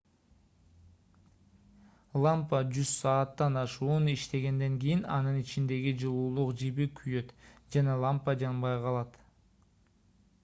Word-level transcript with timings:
лампа 2.21 2.61
жүз 2.77 2.93
сааттан 3.01 3.59
ашуун 3.63 4.09
иштегенден 4.15 4.79
кийин 4.85 5.03
анын 5.17 5.37
ичиндеги 5.41 5.93
жылуулук 6.05 6.55
жиби 6.63 6.87
күйөт 7.01 7.35
жана 7.77 7.99
лампа 8.07 8.35
жанбай 8.45 8.81
калат 8.87 9.21